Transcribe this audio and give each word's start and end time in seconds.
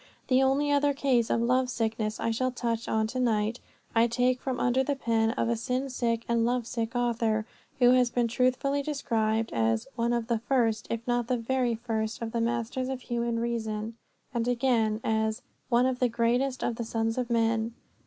The 0.29 0.41
only 0.41 0.71
other 0.71 0.95
case 0.95 1.29
of 1.29 1.41
love 1.43 1.69
sickness 1.69 2.19
I 2.19 2.31
shall 2.31 2.49
touch 2.51 2.87
on 2.87 3.05
to 3.05 3.19
night 3.19 3.59
I 3.93 4.07
take 4.07 4.41
from 4.41 4.59
under 4.59 4.83
the 4.83 4.95
pen 4.95 5.29
of 5.33 5.47
a 5.47 5.55
sin 5.55 5.91
sick 5.91 6.25
and 6.27 6.43
love 6.43 6.65
sick 6.65 6.95
author, 6.95 7.45
who 7.77 7.91
has 7.91 8.09
been 8.09 8.27
truthfully 8.27 8.81
described 8.81 9.53
as 9.53 9.87
"one 9.95 10.11
of 10.11 10.25
the 10.25 10.39
first, 10.39 10.87
if 10.89 11.05
not 11.07 11.27
the 11.27 11.37
very 11.37 11.75
first, 11.75 12.19
of 12.19 12.31
the 12.31 12.41
masters 12.41 12.89
of 12.89 13.01
human 13.01 13.37
reason," 13.37 13.95
and, 14.33 14.47
again, 14.47 15.01
as 15.03 15.43
"one 15.69 15.85
of 15.85 15.99
the 15.99 16.09
greatest 16.09 16.63
of 16.63 16.77
the 16.77 16.83
sons 16.83 17.15
of 17.19 17.29
men." 17.29 17.75